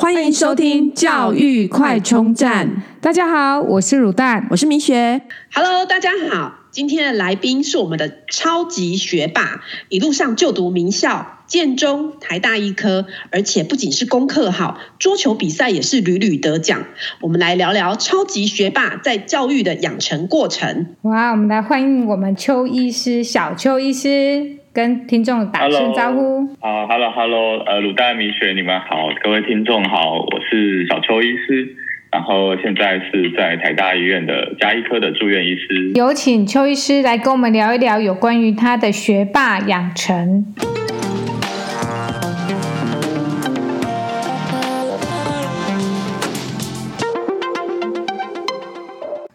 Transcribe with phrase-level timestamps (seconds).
[0.00, 2.84] 欢迎收听教育快充站。
[3.00, 5.22] 大家好，我是卤蛋，我是明雪。
[5.52, 6.54] Hello，大家好。
[6.70, 16.84] 今天的来宾是我们的超级学霸，一路上就读名校建中、台大医科，而且不仅是功课好，桌球比赛也是屡屡得奖。
[17.20, 20.94] 我们来聊聊超级学霸在教育的养成过程。
[21.02, 24.57] 哇，我们来欢迎我们邱医师，小邱医师。
[24.78, 26.46] 跟听众打声招呼。
[26.60, 31.74] 好，Hello，Hello，呃，卤蛋米雪，你们好，各位听众好，我是小邱医师，
[32.12, 35.90] 然后现在是在台大医院的加医科的住院医师。
[35.96, 40.44] 有请邱医师来跟我们聊一聊有关于他的学霸养成。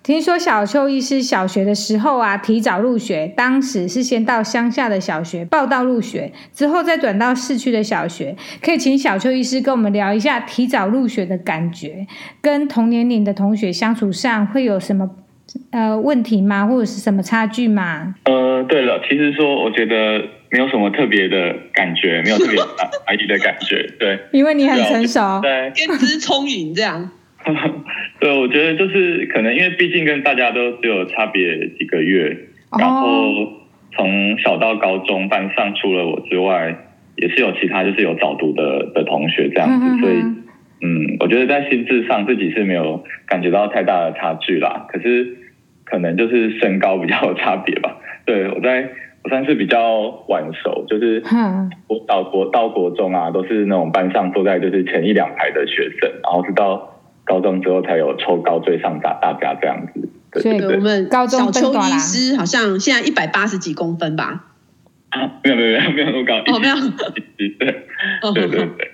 [0.03, 8.35] 听说小邱医师小学的时候啊，提早入学，当时是先到乡下的小学报到入学，之后再转到市区的小学。
[8.61, 12.05] 可以请小邱医师跟我们聊一下提早入学的感觉，
[12.41, 15.09] 跟同年龄的同学相处上会有什么
[15.71, 16.67] 呃问题吗？
[16.67, 18.13] 或者是什么差距吗？
[18.25, 20.19] 呃，对了，其实说我觉得
[20.49, 22.57] 没有什么特别的感觉，没有特别
[23.07, 27.09] 压抑的感觉，对，因为你很成熟，对，天资聪颖这样。
[28.19, 32.37] 对，我觉得就是可能因为毕竟跟大家都只有差别几个月，
[32.79, 33.33] 然后
[33.93, 36.75] 从小到高中班上除了我之外，
[37.17, 40.15] 也是有其他就是有早读的的同学这样子，所以
[40.81, 44.85] 嗯，我觉得在心智上自己是没有感觉到太大的差距啦。
[44.89, 45.37] 可是
[45.83, 47.97] 可能就是身高比较有差别吧。
[48.25, 48.89] 对，我在
[49.23, 51.21] 我算是比较晚熟，就是
[51.87, 56.89] 我到国到国中啊，都是那种班上坐在就是前一两排的学生，然后直到。
[57.25, 60.75] 高中之后才有抽高最上大大家这样子，对对对。
[60.75, 64.45] 我们高中小邱医师好像现在一百八十几公分吧？
[65.09, 66.75] 啊，没有没有没有没有那么高哦，没有，
[68.33, 68.91] 对对对对。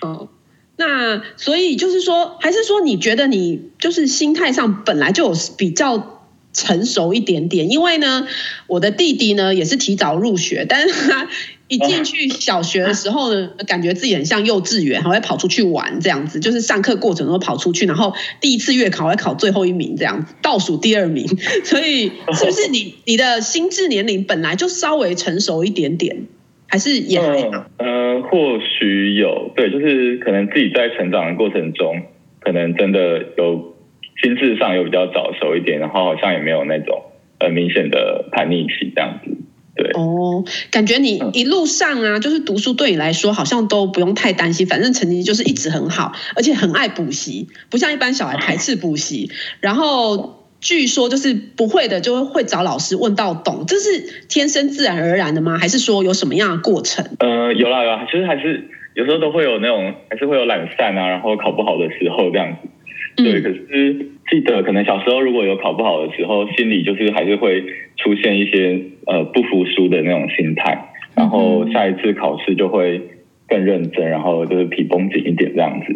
[0.00, 0.28] 哦，
[0.76, 7.70] 那所以就是说，还是说你觉得你就是心态上本来就有比较成熟一点点？
[7.70, 8.26] 因为呢，
[8.66, 11.28] 我的弟弟呢也是提早入学，但是他。
[11.70, 21.28] 一进去小学的时候呢，感觉自己很像幼稚园，还会跑出去玩这样子，就是上课过程中跑出去，然后第一次月考会考最后一名这样子，倒数第二名。
[21.64, 26.26] 所以是不是你 你的心智年龄本来就稍微成熟一点点，
[26.66, 27.66] 还是也还好？
[27.78, 32.02] 呃，或许有，对，就是可能自己在成长的过程中，
[32.40, 33.76] 可能真的有
[34.20, 37.00] 心智上有比较早熟一点，然后好像也没有那种
[37.38, 39.30] 呃明显的叛逆期这样子。
[39.74, 49.30] 对哦，感觉你一路上啊，就是读书对你来说好像都不用太担心，反正成绩就是一直很好，而且很爱补习，不像一般小孩排斥补习。
[49.60, 55.56] 然后据说就是不会的就会找老师问到懂，这是天生自然而然的吗？
[55.58, 57.04] 还是说有什么样的过程？
[57.20, 62.68] 呃，有啦有啦，其实还是有时候都会有那种，还是会有懒散啊，然后考不好的时候这样子。
[63.16, 67.62] 对，可是记得可能小时候如果有考不好的时候，心里就是还是会
[67.96, 73.00] 出现一些呃不服输的那种心态，然后下一次考试就会
[73.48, 75.94] 更认真，然后就是皮绷紧一点这样子。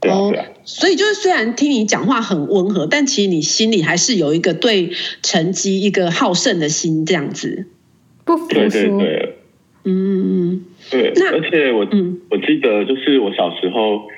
[0.00, 0.46] 对啊，对啊。
[0.64, 4.90] 所以就是虽然听你讲话很温和，但其实你心里还是有一个对
[5.22, 7.68] 成绩一个好胜的心这样子。
[8.24, 8.50] 不服输。
[8.50, 9.34] 对对对。
[9.84, 11.12] 嗯，对。
[11.14, 14.08] 那而且我嗯，我记得就是我小时候。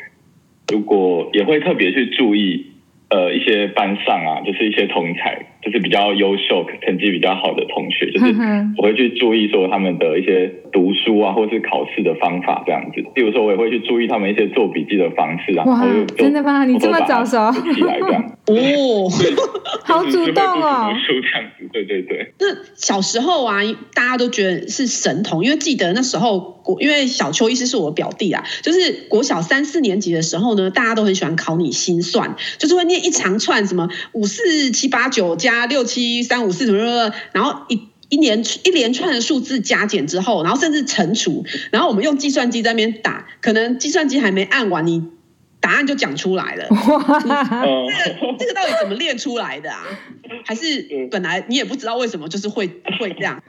[0.71, 2.67] 如果也会特别去注意，
[3.11, 8.35] 呃，一些班上啊，就是一些同才，就是比较优秀、成绩比较好的同学，就是
[8.79, 13.05] 我会去注意说他们的一些读书啊，或是考试的方法这样子。
[13.15, 15.65] 比如说，我也会去注意他们一些做笔记的方式啊。
[15.67, 15.85] 哇，
[16.17, 16.65] 真的吗？
[16.65, 17.53] 你这么早熟？
[17.75, 19.11] 起来这样 哦，
[19.85, 20.91] 好主动哦。
[20.91, 22.33] 读书这样子，对对对。
[22.41, 23.59] 那小时候啊，
[23.93, 26.57] 大家都觉得是神童，因为记得那时候。
[26.81, 45.05] 因为小邱医师是我表弟啊，就是国小三四年级的时候呢，大家都很喜欢考你心算，就是会念一长串什么五四七八九加六七三五四什么什么，然后一一连一连串的数字加减之后，然后甚至乘除，然后我们用计算机在那边打，可能计算机还没按完，你
[45.61, 46.67] 答案就讲出来了。
[46.71, 49.85] 哇，这个这个到底怎么练出来的啊？
[50.47, 52.67] 还是本来你也不知道为什么就是会
[52.99, 53.43] 会这样？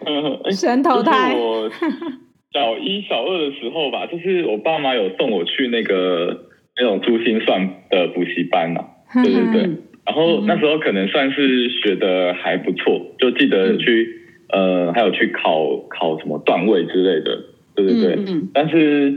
[0.51, 1.35] 神投胎。
[2.51, 7.61] 小一、小二的时候吧，就是我爸妈有送我去那个那种珠心算
[7.91, 8.85] 的补习班嘛，
[9.23, 9.69] 对对对。
[10.09, 14.09] 然后那时候可能算是学的还不错，就记得去
[14.50, 17.44] 呃，还有去考考什么段位之类的，
[17.75, 18.25] 对对对。
[18.51, 19.13] 但是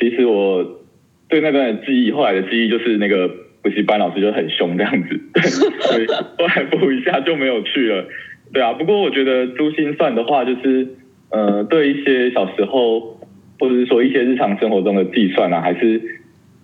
[0.00, 0.82] 其实我
[1.28, 3.30] 对那段的记忆，后来的记忆就是那个
[3.62, 5.42] 补习班老师就很凶这样子，对，
[5.80, 8.04] 所以后来补一下就没有去了。
[8.52, 10.88] 对啊，不过我觉得珠心算的话，就是。
[11.28, 13.18] 呃，对一些小时候，
[13.58, 16.00] 或者是说一些日常生活中的计算啊，还是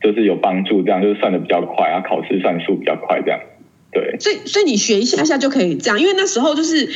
[0.00, 3.40] 就是有帮助，这样就是算的比较快，然后考试算数比较快，这样。
[3.92, 6.88] 对，所以所以你学一下下就可以这样，因为那时候就是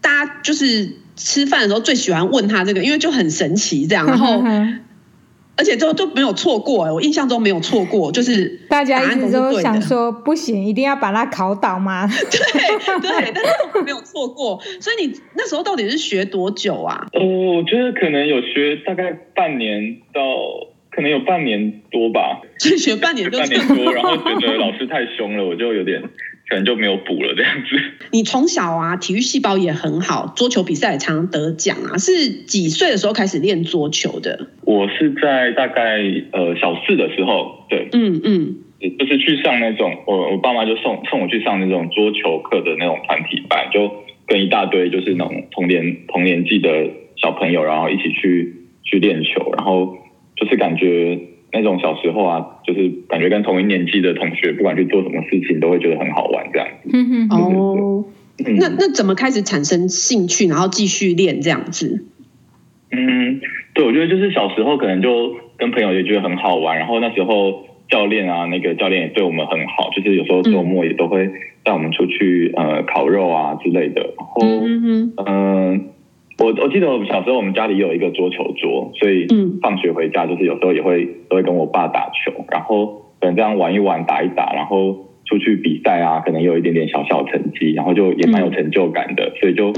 [0.00, 4.42] 大家就是吃饭的时候最喜欢问他这个，因为就很神奇这样，然后
[5.56, 12.08] 而且都都没有错过，哎，我印象中没有错过，就是大家一直都想说不行，一定要把它考倒吗？
[12.10, 17.06] 对对，但是没有错过，所以你那时候到底是学多久啊？
[17.12, 17.22] 哦，
[17.58, 20.20] 我觉得可能有学大概半年到。
[20.94, 26.02] 可能有半年多吧，所以学半年多半年多，然后觉得老师太凶了，我就有点
[26.52, 27.80] 可能就没有补了这样子。
[28.10, 31.96] 你从小啊，体育细胞也很好，桌球比赛也常常得奖啊。
[31.96, 34.48] 是几岁的时候开始练桌球的？
[34.66, 35.96] 我是在大概
[36.32, 38.56] 呃小四的时候，对，嗯嗯，
[38.98, 43.90] 就是去上那种我我爸妈就送送我去上那种桌球课的那种团体班，就
[44.26, 46.68] 跟一大堆就是那种同年同年纪的
[47.16, 48.54] 小朋友，然后一起去
[48.84, 49.96] 去练球，然后。
[50.34, 51.20] 就是感觉
[51.52, 56.90] 那种小时候啊，就是感觉跟同一年级的同学，不管去做什么事情，都会觉得很好玩这样子。
[56.92, 58.04] 嗯哼，哦，
[58.38, 62.06] 那那怎么开始产生兴趣，然后继续练这样子？
[62.90, 63.40] 嗯，
[63.74, 71.30] 对，我觉得就是小时候可能就跟朋友也觉得很好玩，然后那时候教练啊，那个教练也对我们很好，就是有时候周末也都会
[71.62, 74.00] 带我们出去呃烤肉啊之类的。
[74.00, 75.12] 然后嗯嗯。
[75.16, 75.80] 呃
[76.38, 79.26] 我我记得我小时候我们家里有一个桌球桌，所以
[79.60, 82.86] 放学回家就是有时候也会都会跟我爸打球，然后
[83.20, 89.72] 可能这样玩一玩打一打，然后出去比赛啊，可能有一点点小小成绩，然后就也蛮有成就感的，所以就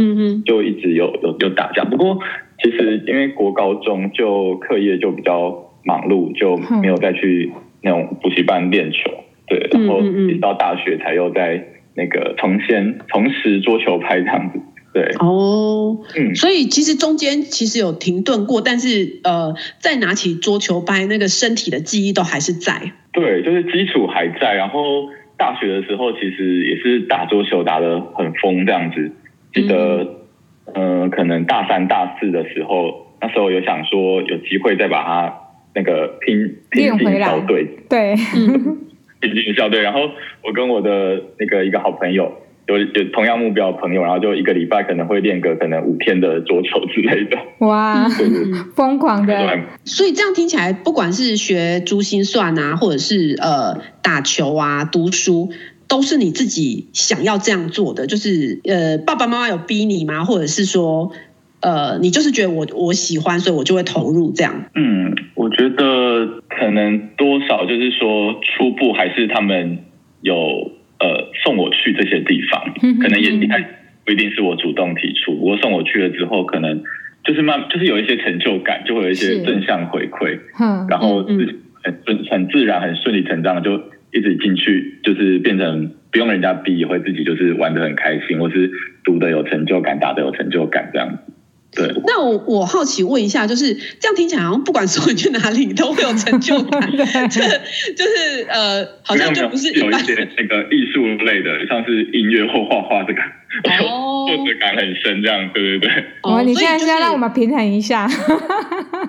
[0.47, 1.85] 就一直有有有打架。
[1.85, 2.19] 不过
[2.63, 7.53] 其实因为国高中就课业就比较忙碌，就没有再去
[7.83, 9.11] 那种补习班练球，
[9.49, 11.63] 对，然后一直到大学才又在
[11.97, 14.61] 那个重现重拾桌球拍这样子。
[14.95, 22.93] 对哦，嗯，所以其实中间其实有停顿过，但是呃，再拿起桌球拍，那个身体的记忆都还是在。
[23.13, 24.55] 对，就是基础还在。
[24.55, 29.11] 然后大学的时候，其实也是打桌球打得很疯这样子。
[29.53, 30.21] 记得，
[30.75, 35.35] 嗯、呃，可能大三、大四的时候，那时候有想说有机会再把它
[35.75, 38.15] 那个拼拼进校队，对，
[39.19, 39.83] 拼进校队。
[39.83, 40.03] 然后
[40.45, 42.33] 我跟我的那个一个好朋友。
[42.67, 47.37] 有有同样目标的朋友，然后就一个礼拜可能会练个可能五天的桌球之类的。
[47.67, 48.09] 哇，
[48.75, 49.61] 疯狂的！
[49.85, 55.51] 所以这样听起来，不管是学珠心算啊，或者是呃打球啊、读书，
[55.87, 58.07] 都是你自己想要这样做的。
[58.07, 60.25] 就是呃，爸爸妈妈有逼你吗？
[60.25, 61.13] 或者是说，
[61.61, 64.65] 呃，你就是觉得我我喜欢，所以我就会投入这样。
[64.75, 69.81] 嗯，我觉得可能多少就是说，初步还是他们
[70.23, 70.73] 有。
[71.05, 73.67] 呃，送我去这些地方，可能也一开始
[74.07, 75.39] 不一定是我主动提出。
[75.39, 76.83] 我送我去了之后，可能
[77.23, 80.39] 就是慢，就是有一些成就感，就会有一些正向回馈，
[80.89, 81.23] 然后
[81.83, 83.77] 很顺、很自然、很顺理成章的就
[84.15, 88.71] 一直进去，就是变成不用人家逼，也会自己就是玩的很开心，或是
[89.05, 91.34] 读的有成就感，打的有成就感这样子。
[91.75, 96.81] 对，那我我好奇问一下，就是这样听起来好像不管说你去哪里，你都会有成就感，
[97.29, 103.21] 就就是呃，好像就不是有一些那个艺术类的，像是音乐或画画这个，
[103.85, 106.05] 哦， 挫折感很深，这样对对对。
[106.23, 108.09] 哦，你现在是要让我们平衡一下。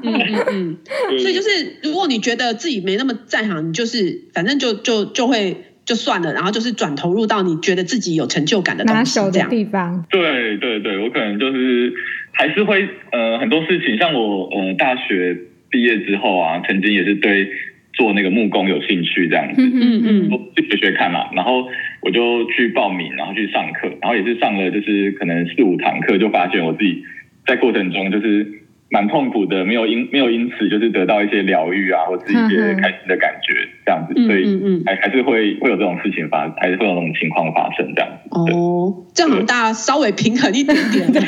[0.04, 0.78] 嗯嗯
[1.10, 5.72] 嗯，所以就是如果你觉得自己没那么在行，你就是反正就就就会。
[5.86, 10.04] 就算了，然后就是转投入到你觉得自己有成就感的东西，拿手的地方。
[10.10, 11.94] 对对对，我可能就是
[12.36, 15.36] 还是会呃很多事情，像我呃大学
[15.72, 17.48] 毕业之后啊，曾经也是对
[17.94, 21.68] 做那个木工有兴趣这样子，嗯嗯，去学学看嘛，然后
[22.02, 27.04] 我就去报名，然后去上课，然后也是上了就是可能四五堂课，就发现我自己
[27.48, 28.62] 在过程中就是。
[28.92, 38.30] 蛮痛苦的，没有因没有因此就是得到一些疗愈啊，或是一些开心的感觉，这样子，嗯、所以还还是会会有这种事情发，还是会有这种情况发生这样子。
[38.30, 41.12] 哦，这样大家稍微平衡一点点。
[41.12, 41.22] 对，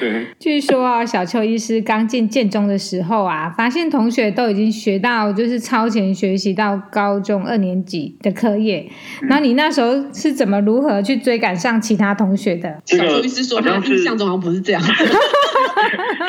[0.00, 0.26] 对。
[0.40, 8.90] 据说啊，小邱医师刚进建中的时候啊，发现同学都已经学到就是超前学习到高中二年级的课业，
[9.28, 12.80] 那、嗯、你那时候是怎么如何去追赶上其他同学的？
[12.86, 14.82] 小邱医师说，他印象中好像不是这样。
[14.82, 14.88] 就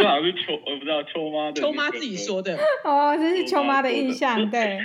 [0.05, 1.61] 好像是秋，我不知道秋妈的、那个。
[1.61, 4.79] 秋妈自己说的哦，这是秋妈的印象，对。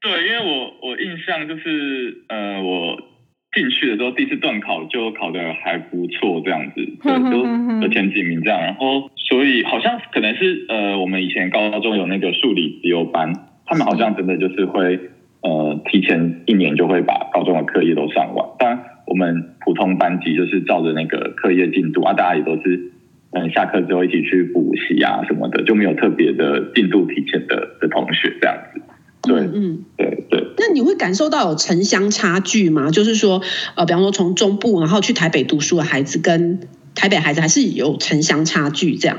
[0.00, 2.98] 对，因为我我印象就是，呃，我
[3.54, 8.60] 进去的时候第一次段考就考的还不错，这样子，对，就就前几名这样。
[8.60, 13.32] 然后，所以好像可能是呃，我们以前高中有那个数理资优班，
[13.66, 14.98] 他们好像真的就是会
[15.42, 18.46] 呃，提前一年就会把高中的课业都上完。
[18.58, 22.90] 当然，我们普通班级就是照着那个课业进度啊，大家也都是。
[23.36, 28.80] 嗯下课之后一起去补习啊什么的，就没有特别的进度提前的的同学这样子。
[29.24, 30.43] 对，嗯，对对。
[30.56, 32.90] 那你会感受到有城乡差距吗？
[32.90, 33.42] 就是说，
[33.76, 36.60] 呃，比方说从中部然后去台北读书的孩子，跟
[36.94, 39.18] 台北孩子还是有城乡差距这样？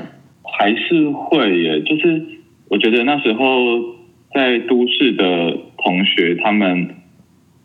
[0.58, 2.22] 还是会耶，就是
[2.68, 3.44] 我觉得那时候
[4.34, 6.96] 在都市的同学，他们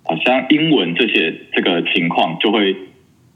[0.04, 2.75] 好像英文这些这个情况就会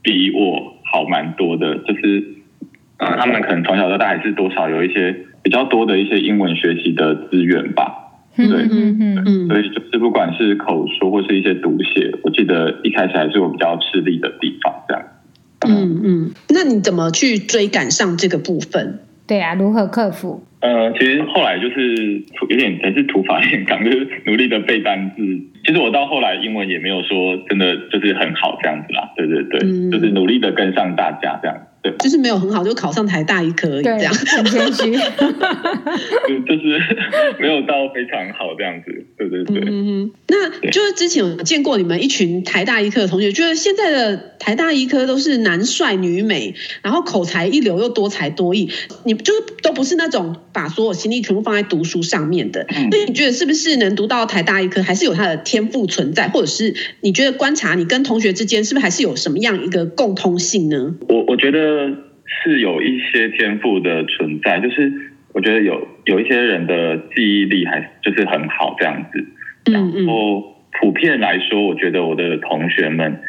[0.02, 2.34] 比我好蛮多的，就是
[2.98, 8.05] 呃，他们可能从小到大还是多少有一些比较多的一些英文学习的资源吧。
[8.36, 15.02] 对，嗯嗯嗯，所以就是不管是口说或是一些读写，我记得一开始还是我比较吃力的地方，这样。
[15.66, 19.00] 嗯嗯，那你怎么去追赶上这个部分？
[19.26, 20.44] 对啊，如何克服？
[20.60, 25.22] 呃，其实后来就是有点还是土法炼钢， 就是努力的背单字。
[25.64, 31.56] 其实我到后来英文也没有说真的就是很好这样子啦，对对对，嗯、就是努力的跟上大家这样。
[31.98, 34.92] 就是没有很好，就考上台大医科而已，这样很谦虚。
[36.46, 36.80] 就是
[37.40, 39.62] 没有到非常好这样子，对对对。
[39.66, 48.70] 嗯，那就是之前有见过你们一群台大医科的同学，觉得现在的台大医科都是男帅女美，然后口才一流又多才多艺，
[49.04, 52.66] 你就是都不是那种把所有心力全部放在读书上面的。
[52.68, 60.94] 那、嗯、你觉得是不是能读到台大医科，还是有他的天赋存在，或者是你觉得观察你跟同学之间，是不是还是有什么样一个共通性呢？
[61.08, 62.06] 我我觉得。
[62.42, 64.92] 是有一些天赋的存在，就是
[65.32, 69.24] 我觉得有有一些人的记忆力还就是很好这样子，
[69.70, 70.42] 然后
[70.72, 73.20] 普遍来说，我觉得我的同学们，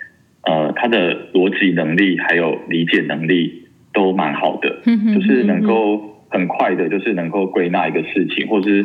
[0.48, 4.82] 呃，他的逻辑能力还有理解能力都蛮好的，
[5.14, 8.84] 就是能够很快的，就是能够归纳一个事情，或是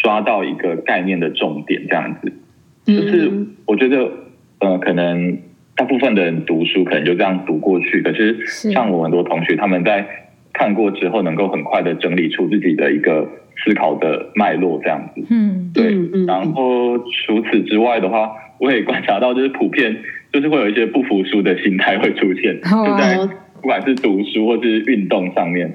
[0.00, 2.32] 抓到一个概念的重点这样子，
[2.86, 3.30] 就是
[3.66, 4.10] 我觉得
[4.60, 5.36] 呃可能。
[5.74, 10.06] 大部分的人读书可能就这样读过去，可是像我很多同学，他们在
[10.52, 13.26] 看过之后，能够很快的整理出自己的一个
[13.64, 15.24] 思考的脉络，这样子。
[15.30, 15.96] 嗯，对。
[16.26, 19.96] 然后除此之外的话，我也观察到，就是普遍
[20.32, 23.16] 就是会有一些不服输的心态会出现，就在
[23.60, 25.72] 不管是读书或是运动上面。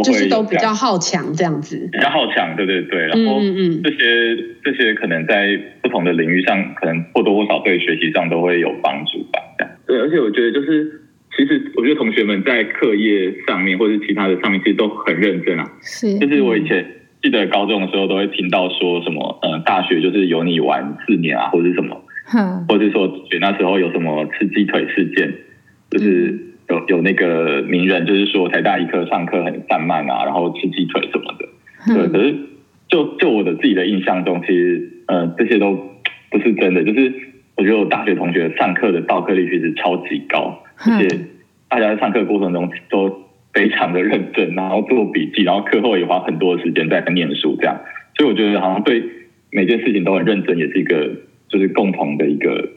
[0.00, 3.00] 就是都比较好强这样子，比较好强，对对对。
[3.08, 3.40] 然后
[3.82, 9.40] 这些这些可能在不同的领域上，可能或多或少对学习上都会有帮助吧。
[9.58, 9.74] 这样。
[9.86, 11.02] 对，而且我觉得就是，
[11.36, 15.70] 其实我觉得同学们在课业上面或者其他的上面，其实都很认真啊。
[15.82, 16.18] 是。
[16.18, 16.86] 就是我以前
[17.22, 22.00] 记得高中的时候，都会听到说什么，嗯，大学就是有你玩四年啊，或者什么，
[22.68, 25.34] 或者是说学那时候有什么吃鸡腿事件，
[25.90, 26.48] 就是。
[26.82, 31.48] 嗯有有那个名人，就是说台大医科上课很散漫啊，然后吃鸡腿什么的。
[31.94, 32.34] 对，可是
[32.88, 35.72] 就就我的自己的印象中，其实呃这些都
[36.30, 36.84] 不是真的。
[36.84, 37.12] 就是
[37.56, 41.18] 我觉得我大学同学上课的到课率其实超级高，而且
[41.68, 47.80] 大家在上课过程中都非常的认真，然后做笔记，然后课后也花很多的时间在念书这样。
[48.16, 49.02] 所以我觉得好像对
[49.50, 51.10] 每件事情都很认真，也是一个
[51.48, 52.68] 就是共同的一个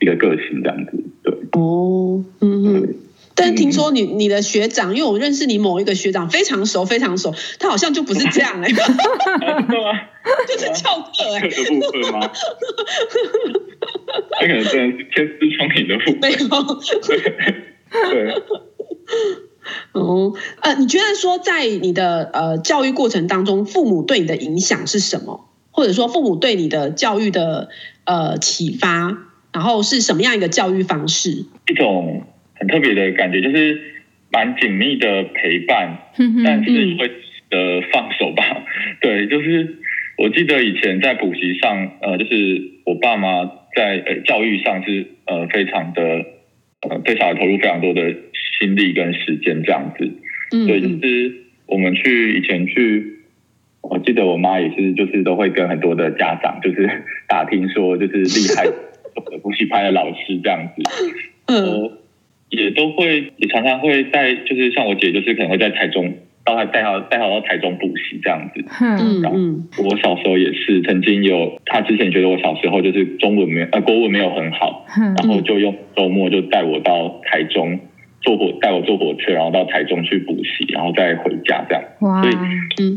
[0.00, 1.04] 一个个性这样子。
[1.22, 2.94] 对，哦，嗯嗯。
[3.40, 12.30] 但是听说你你的学长，因为我认识你某一个学长非常熟非常熟，他好像就不是这样哎、就是翘课哎，这个部分吗？
[14.32, 16.20] 他可能真的是天资聪颖的部分。
[16.20, 16.36] 没
[18.10, 18.34] 对
[19.92, 25.48] 哦，呃，你觉得说在你的呃教育过程当中，父母对你的影响是什么？
[25.70, 27.70] 或者说父母对你的教育的
[28.04, 29.16] 呃启发，
[29.52, 31.46] 然后是什么样一个教育方式？
[31.66, 32.24] 一种。
[32.60, 33.80] 很特别的感觉，就是
[34.30, 35.98] 蛮紧密的陪伴，
[36.44, 37.10] 但是会
[37.50, 38.44] 呃放手吧。
[39.00, 39.76] 对，就是
[40.16, 46.02] 我记得以前在补习上，呃，就是我爸妈在呃教育上是呃非常的
[46.82, 48.14] 呃对小孩投入非常多的
[48.60, 50.08] 心力跟时间这样子。
[50.50, 51.32] 对，就是
[51.66, 53.20] 我们去以前去，
[53.80, 60.82] 我记得我妈也是，就是都会跟很多的家长就是打听说，就是厉害的补习班的老师这样子。
[61.46, 61.99] 嗯。
[62.70, 68.64] 也都会，也常常会在，就是像我姐，就是可能会在台中，到她带她带她到台中补习这样子。
[68.80, 69.36] 嗯，然后
[69.84, 77.80] 我小时候也是曾经有，她之前觉得我小时候就是中文没有呃国文没有很好，然后就用周末就带我到台中
[78.22, 81.82] 坐火带我坐火车，然后到台中去补习，然后再回家这样。
[82.00, 82.34] 哇，所以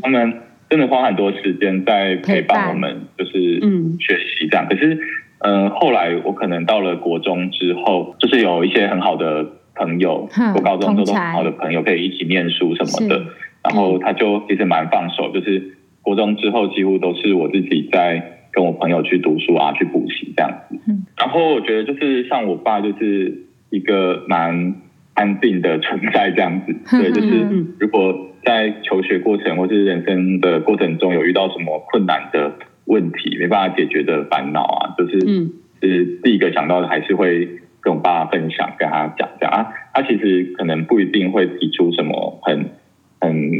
[0.01, 0.33] 他们
[0.69, 4.67] 真的花很多时间在陪伴我们，就是嗯学习这样。
[4.69, 4.99] 可是。
[5.45, 13.25] 嗯，后来我可能到了国中之后，就是有一些很好的朋友，我高中都都很好的朋友可以一起念书什么的，
[13.63, 20.79] 然后他就其实蛮放手，就是国中之后几乎都是我自己在跟我朋友去读书啊，去补习这样子。
[21.17, 24.75] 然后我觉得就是像我爸就是一个蛮
[25.15, 26.75] 安定的存在这样子。
[26.97, 32.53] 对，就是如果在求学过程或是人生的过程中有遇到什么困难的
[32.85, 37.47] 问题，没办法解决的烦恼啊，就是嗯，是第一个想到的，还是会
[37.83, 39.67] 跟我爸分享，跟他讲讲啊。
[39.93, 42.71] 他其实可能不一定会提出什么很
[43.19, 43.51] 很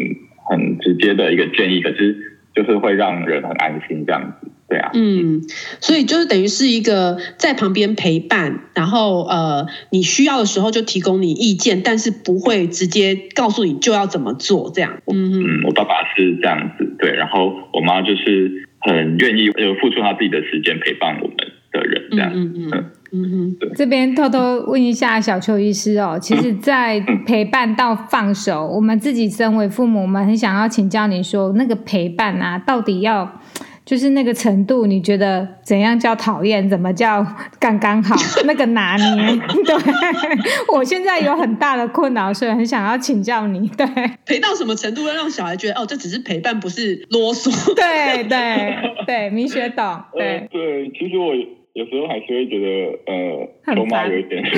[0.49, 2.15] 很直接的一个建议，可是
[2.55, 4.49] 就是会让人很安心这样子。
[4.69, 5.41] 对啊，嗯，
[5.81, 14.99] 所以就是等于是一个在旁边陪伴，然后呃，你需要的时候就提供你意见，但是不会直接告诉你就要怎么做这样。
[15.05, 21.37] 嗯嗯，我爸爸是这样子，对，然后我妈就是很愿意呃付出她自己的时间陪伴我们
[21.71, 22.31] 的人，这样。
[22.33, 23.69] 嗯嗯嗯嗯嗯，对。
[23.75, 33.39] 这边偷偷问一下小邱医师哦，其实，在陪伴到放手，我们自己身为父母，我们很想要请教你说，那个陪伴啊，到底要？
[33.85, 36.69] 就是那个程度，你觉得怎样叫讨厌？
[36.69, 37.21] 怎么叫
[37.59, 38.15] 刚刚好？
[38.47, 39.75] 那个拿捏，对，
[40.73, 43.67] 我现在有很大的困扰，所以很想要请教你。
[43.67, 43.85] 对，
[44.25, 47.75] 陪到什么程度，要让小孩觉得哦，这只是陪伴，不是啰嗦。
[47.75, 48.73] 对对
[49.05, 50.01] 对，明学 懂。
[50.13, 51.33] 对、呃、对，其实我
[51.73, 52.67] 有时候还是会觉得，
[53.11, 54.43] 呃，说话有一点。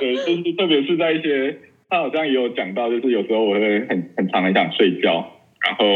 [0.00, 1.56] 对，就是特别是在一些，
[1.88, 5.30] 他好像也有讲到，就是有时候我会很很常很想睡觉。
[5.66, 5.86] 然后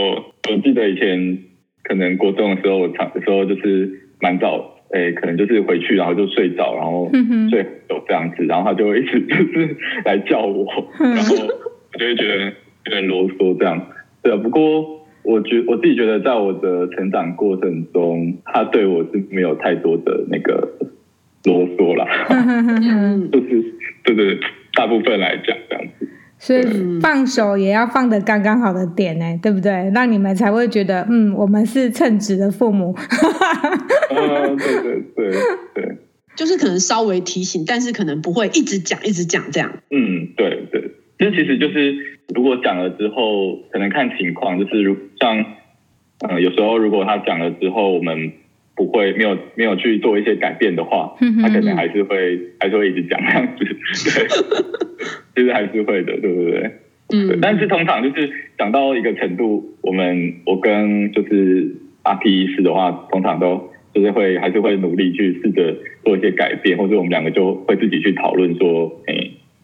[0.50, 1.38] 我记得以前
[1.82, 7.10] 可能国中的时候，我常的时候就是蛮早，诶，可能就是回去然后就睡着，然后
[7.50, 9.76] 睡有这样子，然后他就会一直就是
[10.06, 10.64] 来叫我，
[10.98, 12.44] 然后我就会觉得
[12.86, 13.90] 有点啰嗦这样。
[14.22, 14.97] 对啊，不过
[15.28, 20.66] 我觉我自己觉得，在我的成长过程中，他对我是没有太多的那个
[21.44, 22.06] 啰嗦啦，
[23.30, 24.38] 就是对对，
[24.72, 26.08] 大部分来讲这样子。
[26.38, 26.62] 所以
[27.00, 29.90] 放手也要放的刚刚好的点呢，对不对？
[29.92, 32.96] 让你们才会觉得，嗯，我们是称职的父母。
[34.08, 35.30] 嗯，对对对
[35.74, 35.98] 对，
[36.36, 39.70] 就是可能稍微提醒，但是可能不会一直讲一直讲这样。
[39.90, 41.94] 嗯，对对，这其实就是
[42.34, 45.44] 如果讲了之后，可能看情况，就是如像
[46.28, 48.32] 嗯，有时候如果他讲了之后，我们
[48.76, 54.28] 不会没有没有去做一些改变的话，他可能还是会还是会一直讲这样子，对。
[55.36, 56.70] 其实还是会的，对不对？
[57.12, 57.38] 嗯。
[57.40, 69.14] 但是通常就是讲到一个程度，我们我跟就是阿 P 医师的话，通常都就是会还是会努力去试着做一些改变，或者我们两个就会自己去讨论说，哎，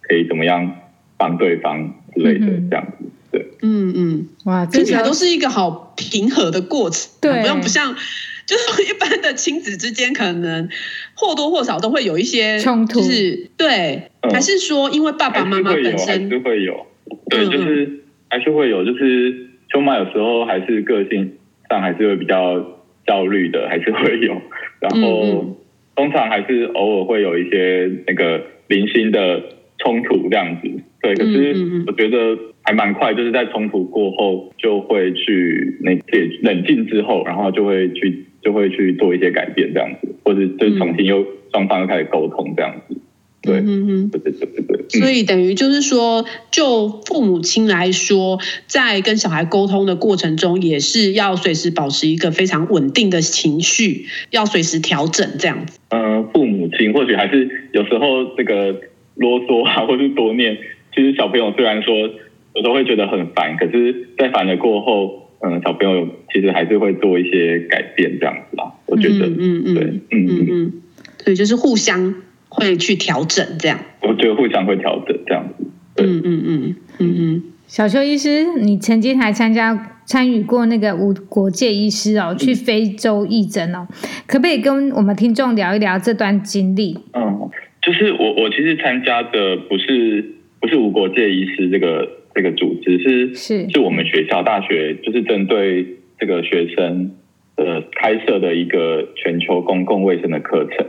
[0.02, 0.76] 可以怎么样
[1.16, 3.04] 帮对方之类的这样子。
[3.30, 7.94] 对，嗯嗯，哇，听起来都是一个好平和的过程，对，不用不像。
[8.46, 10.68] 就是一般的亲子之间，可能
[11.14, 16.86] 或多或少都会有一些冲突，就是对，还是说因为爸爸妈妈本身还是会有，
[17.30, 21.38] 对，就是还是会有，就是秋妈有时候还是个性
[21.70, 22.62] 上还是会比较
[23.06, 24.38] 焦虑的，还是会有，
[24.78, 25.56] 然后
[25.96, 29.42] 通常还是偶尔会有一些那个零星的
[29.78, 30.68] 冲突这样子，
[31.04, 38.26] 对，可是我觉得还蛮快，就是在冲突过后就会去那些冷静之后，然后就会去。
[38.44, 42.94] 就会去做一些改变，这样子，或者就重新又双方又开始沟通，这样子。
[43.40, 45.00] 对，嗯嗯，对对对对对。
[45.00, 55.78] 所以等于就是说，就父母亲来说，在跟小孩沟通的过程中，也是要随时保持一个非常稳定的情绪，要随时调整这样子。
[55.88, 58.78] 嗯，父母亲或许还是有时候这个
[59.14, 60.58] 啰嗦啊，或是多念，
[60.94, 65.22] 其实小朋友虽然说有时候会觉得很烦，可是，在烦了过后。
[65.46, 68.72] 嗯，小朋友其实还是会做一些改变，这样子啦。
[68.86, 70.72] 我觉得，嗯嗯，对，嗯嗯嗯，
[71.18, 72.14] 所以就是互相
[72.48, 73.78] 会去调整，这样。
[74.00, 75.66] 我觉得互相会调整，这样子。
[75.98, 77.42] 嗯嗯嗯嗯嗯。
[77.66, 83.86] 小邱医师，你曾经还参加参与过那个无国界医师哦，去非洲义诊哦，
[84.26, 86.96] 可不可以跟我们听众聊一聊这段经历？
[87.12, 87.50] 嗯，
[87.82, 90.24] 就是我我其实参加的不是
[90.64, 92.08] 不是无国界医师这个。
[92.36, 95.86] 这个组织是是是我们学校大学就是针对
[96.18, 97.12] 这个学生
[97.54, 100.84] 呃开设的一个全球公共卫生的课程，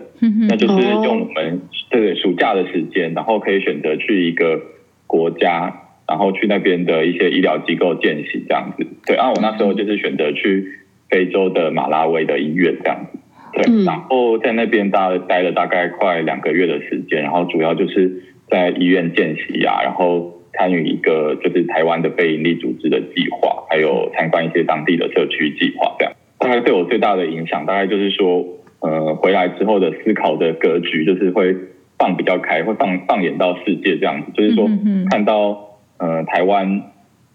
[0.50, 1.62] 那就是用我们
[1.92, 4.60] 这个暑假的时间，然后可以选择去一个
[5.06, 5.72] 国家，
[6.08, 8.84] 然后去那边的一些医疗机构见习这样子。
[9.06, 10.80] 对，然后我那时候就是选择去
[11.12, 13.20] 非洲的马拉维的医院这样子。
[13.54, 20.34] 对，然后在那边大概待了大概快两个月的时间，然后主要就是在医院见习啊，然后。
[20.58, 28.42] 参与一个就是台湾的非营利组织的计划，还有参观一些当地的社区计划，这样大概对我最大的影响，大概就是说，
[28.80, 31.54] 呃，回来之后的思考的格局就是会
[32.00, 34.66] 放比较开，会放放眼到世界这样子，就是说
[35.12, 36.84] 看到呃台湾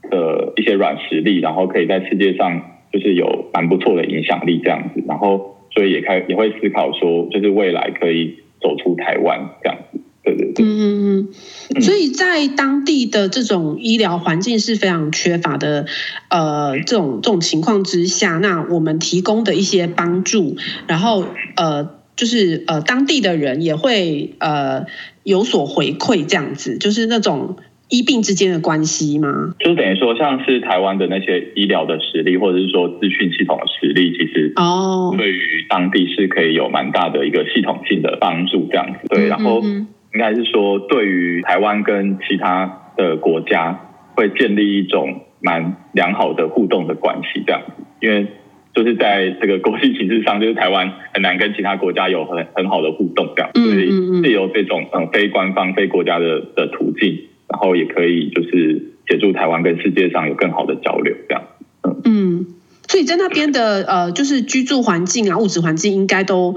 [0.09, 2.59] 的一些软实力，然后可以在世界上
[2.91, 10.01] 就是有蛮不错的影响力这样子，然后所以也开也会思考说，就是未来可以走出台湾这样子。
[10.23, 11.29] 对对对，嗯嗯
[11.75, 15.87] 嗯，所以在当地的这种医疗环境是非常缺乏的，
[16.29, 20.57] 呃，这种这种情况之下，那我们提供的一些帮助，
[20.87, 21.25] 然后
[21.57, 24.85] 呃，就是呃，当地的人也会呃
[25.23, 27.57] 有所回馈，这样子，就是那种
[27.89, 29.55] 医病之间的关系吗？
[29.59, 39.63] 就等于说，像是台湾的那些医疗的实力，或者是说资讯系统的实力，其实哦，对于当地是可以有蛮大的一个系统性的帮助，这样子，对，然后。
[40.13, 43.79] 应该是说，对于台湾跟其他的国家，
[44.17, 47.85] 会建立一种蛮良好的互动的关系，这样子。
[48.01, 48.27] 因为
[48.75, 53.51] 就是在这个国际形势上，就是台湾很难跟其他国家有很很好的互动，这样。
[53.55, 61.45] 所以借由这种嗯非官方、非国家的的途径，然后也可以就是协助台湾跟世界上有更好的交流，这样。
[61.83, 62.47] 嗯嗯，
[62.89, 66.57] 所以在那边的呃，就是居住环境啊、物质环境，应该都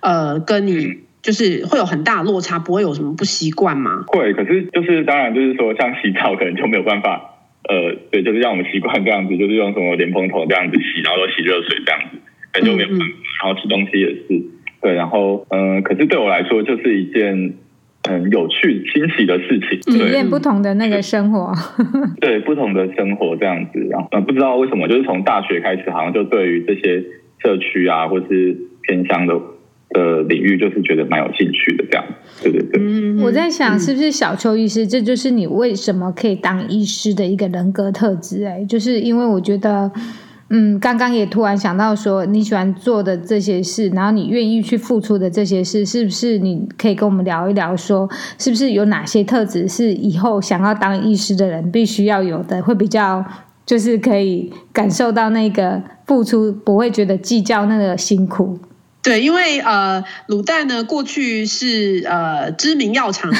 [0.00, 1.00] 呃跟你。
[1.22, 4.02] 就是会有很大的落差，不会有什么不习惯吗？
[4.08, 12.18] 会，可是就是当然就是说，像洗澡可能就没有办法，呃，对，就是让我们习惯这样子，就是用什么莲蓬头这样子洗，然后都洗热水这样子，
[12.52, 13.04] 可能就没有办法。
[13.04, 14.42] 嗯嗯，然后吃东西也是，
[14.82, 17.54] 对，然后嗯、呃，可是对我来说就是一件
[18.02, 21.54] 很有趣、新奇的事情，体验不同的那个生活，
[22.20, 27.00] 对，不同的生活这样子，然后、呃、不知道为什么，就是从大学开始，好像就对于这些
[27.40, 29.40] 社区啊，或是偏乡的。
[29.92, 32.04] 的领域就是觉得蛮有兴趣的，这样，
[32.42, 33.22] 对对对。
[33.22, 38.44] 我在想，是不是小邱医师，这就是你为什么可以当医师的一个人格特质？
[38.44, 39.90] 哎，就是因为我觉得，
[40.50, 53.24] 嗯，刚刚也突然想到说，你喜欢做的这些事，然后你愿意去付出的这些事，是不是你可以跟我们聊一聊，说是不是有哪些特质是以后想要当医师的人必须要有的，会比较
[53.64, 58.58] 就是可以感受到那个付出，不会觉得计较那个辛苦。
[59.02, 63.32] 对，因为呃，卤蛋呢过去是呃知名药厂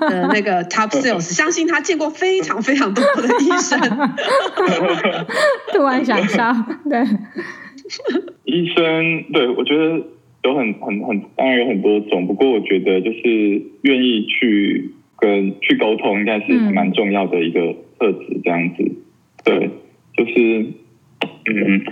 [0.00, 3.78] 的那个 top sales，相信他见过非常非常多的医生。
[5.74, 6.56] 突然想笑，
[6.88, 7.04] 对。
[8.44, 10.02] 医生，对，我觉得
[10.44, 18.82] 有很很很，当然有很多种，不过我觉得就是愿意去跟去沟通，应该是蛮重要的一个特质，这样子。
[18.84, 18.96] 嗯、
[19.44, 19.70] 对，
[20.16, 20.66] 就是
[21.44, 21.84] 嗯，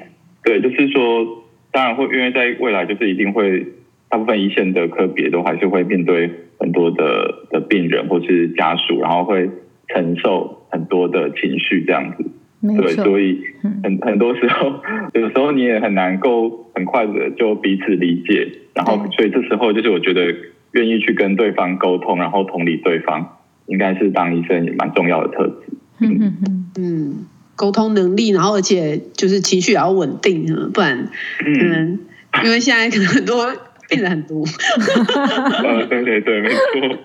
[0.42, 1.37] 对，就是说。
[1.78, 3.64] 当然会，因为在未来就是一定会，
[4.08, 9.48] 大部分一线的科别都还是会面对很多的的病人或是家属，然后会
[9.86, 12.24] 承受很多的情绪这样子。
[12.60, 13.40] 对，所以
[13.84, 14.74] 很很多时候，
[15.14, 20.34] 有时候你也很难够很快的就彼此理解，然后所以这时候就是我觉得
[20.72, 25.76] 愿意去跟对方沟通，然后同理对方，应该是当医生也蛮重要的特质。
[26.00, 26.66] 嗯嗯嗯。
[26.76, 27.14] 嗯
[27.58, 31.10] 沟通能力，然后而且就是情绪也要稳定，不然
[31.44, 31.98] 嗯，
[32.44, 33.52] 因为现在可能很多
[33.88, 34.44] 病人很多。
[34.44, 36.98] 呃， 对对对，没错。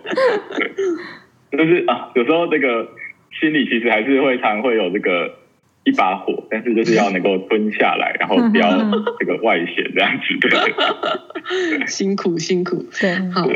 [1.58, 2.88] 就是啊，有时候这个
[3.42, 5.43] 心里其实还是会常会有这个。
[5.84, 8.70] 一把火， 但是就是要能够蹲下来，然后不要
[9.20, 10.52] 这个外显这样子，对。
[11.88, 13.50] 辛苦辛苦，对，好。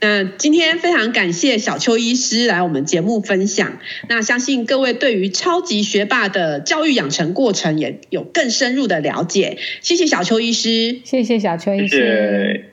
[0.00, 3.78] 那今天非常感谢小邱医师来我们节目分享。
[4.08, 9.58] 那相信各位对于超级学霸的教育养成过程也有更深入的了解。
[9.80, 11.88] 谢谢小邱医师，谢谢小邱医师。
[11.88, 12.71] 谢谢